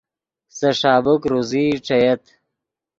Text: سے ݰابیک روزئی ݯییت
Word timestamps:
سے 0.55 0.69
ݰابیک 0.79 1.21
روزئی 1.31 1.65
ݯییت 1.85 2.23